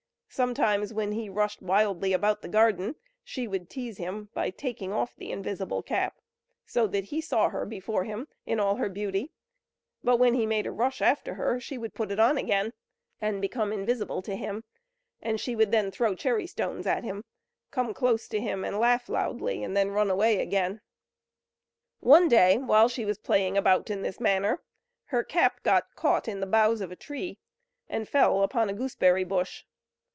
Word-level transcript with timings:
Sometimes 0.33 0.93
when 0.93 1.11
he 1.11 1.27
rushed 1.27 1.61
wildly 1.61 2.13
about 2.13 2.41
the 2.41 2.47
garden, 2.47 2.95
she 3.21 3.49
would 3.49 3.69
tease 3.69 3.97
him 3.97 4.29
by 4.33 4.49
taking 4.49 4.93
off 4.93 5.13
the 5.13 5.29
invisible 5.29 5.83
cap, 5.83 6.21
so 6.65 6.87
that 6.87 7.03
he 7.03 7.19
saw 7.19 7.49
her 7.49 7.65
before 7.65 8.05
him, 8.05 8.29
in 8.45 8.57
all 8.57 8.77
her 8.77 8.87
beauty; 8.87 9.33
but 10.01 10.15
when 10.15 10.33
he 10.33 10.45
made 10.45 10.65
a 10.65 10.71
rush 10.71 11.01
after 11.01 11.33
her 11.33 11.59
she 11.59 11.77
would 11.77 11.93
put 11.93 12.11
it 12.13 12.19
on 12.19 12.37
again, 12.37 12.71
and 13.19 13.41
become 13.41 13.73
invisible 13.73 14.21
to 14.21 14.37
him; 14.37 14.63
she 15.35 15.53
would 15.53 15.69
then 15.73 15.91
throw 15.91 16.15
cherry 16.15 16.47
stones 16.47 16.87
at 16.87 17.03
him, 17.03 17.25
come 17.69 17.93
close 17.93 18.29
to 18.29 18.39
him, 18.39 18.63
and 18.63 18.79
laugh 18.79 19.09
loudly: 19.09 19.61
and 19.65 19.75
then 19.75 19.91
run 19.91 20.09
away 20.09 20.39
again. 20.39 20.79
One 21.99 22.29
day, 22.29 22.57
when 22.57 22.87
she 22.87 23.03
was 23.03 23.17
playing 23.17 23.57
about 23.57 23.89
in 23.89 24.01
this 24.01 24.21
manner, 24.21 24.61
her 25.07 25.25
cap 25.25 25.61
got 25.61 25.93
caught 25.95 26.29
in 26.29 26.39
the 26.39 26.47
boughs 26.47 26.79
of 26.79 26.89
a 26.89 26.95
tree, 26.95 27.37
and 27.89 28.07
fell 28.07 28.43
upon 28.43 28.69
a 28.69 28.73
gooseberry 28.73 29.25
bush. 29.25 29.65